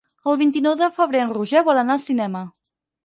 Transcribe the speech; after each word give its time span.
El 0.29 0.37
vint-i-nou 0.41 0.77
de 0.79 0.87
febrer 0.95 1.21
en 1.25 1.33
Roger 1.39 1.63
vol 1.69 1.83
anar 1.83 1.95
al 1.99 2.03
cinema. 2.07 2.43